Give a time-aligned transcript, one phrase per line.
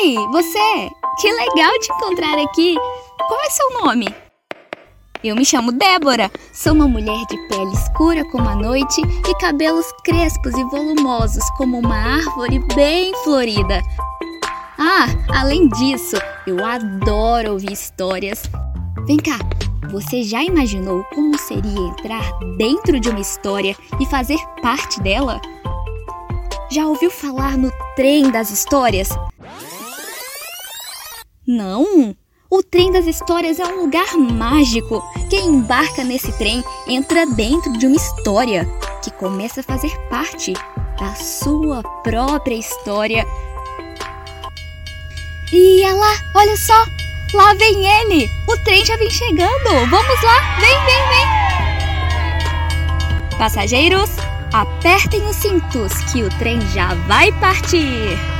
[0.00, 0.90] Ei, você!
[1.20, 2.76] Que legal te encontrar aqui!
[3.26, 4.06] Qual é seu nome?
[5.24, 6.30] Eu me chamo Débora.
[6.52, 11.80] Sou uma mulher de pele escura como a noite e cabelos crespos e volumosos como
[11.80, 13.82] uma árvore bem florida.
[14.78, 15.08] Ah,
[15.40, 18.44] além disso, eu adoro ouvir histórias.
[19.04, 19.38] Vem cá,
[19.90, 25.40] você já imaginou como seria entrar dentro de uma história e fazer parte dela?
[26.70, 29.08] Já ouviu falar no trem das histórias?
[31.50, 32.14] Não!
[32.50, 35.02] O trem das histórias é um lugar mágico.
[35.30, 38.68] Quem embarca nesse trem entra dentro de uma história
[39.02, 40.52] que começa a fazer parte
[41.00, 43.24] da sua própria história.
[45.50, 46.84] E ela, olha só,
[47.32, 48.28] lá vem ele!
[48.46, 49.70] O trem já vem chegando!
[49.88, 51.02] Vamos lá, vem, vem,
[53.30, 53.38] vem!
[53.38, 54.10] Passageiros,
[54.52, 58.37] apertem os cintos que o trem já vai partir!